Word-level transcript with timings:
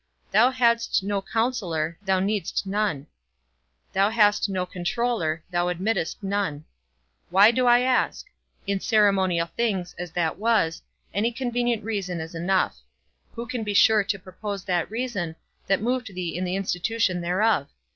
Thou 0.31 0.49
hadst 0.49 1.03
no 1.03 1.21
counsellor, 1.21 1.95
thou 2.03 2.19
needst 2.19 2.65
none; 2.65 3.05
thou 3.93 4.09
hast 4.09 4.49
no 4.49 4.65
controller, 4.65 5.43
thou 5.51 5.67
admittedst 5.67 6.23
none. 6.23 6.65
Why 7.29 7.51
do 7.51 7.67
I 7.67 7.81
ask? 7.81 8.25
In 8.65 8.79
ceremonial 8.79 9.45
things 9.55 9.93
(as 9.99 10.09
that 10.13 10.39
was) 10.39 10.81
any 11.13 11.31
convenient 11.31 11.83
reason 11.83 12.19
is 12.19 12.33
enough; 12.33 12.77
who 13.35 13.45
can 13.45 13.63
be 13.63 13.75
sure 13.75 14.03
to 14.05 14.17
propose 14.17 14.63
that 14.65 14.89
reason, 14.89 15.35
that 15.67 15.83
moved 15.83 16.15
thee 16.15 16.35
in 16.35 16.45
the 16.45 16.55
institution 16.55 17.21
thereof? 17.21 17.67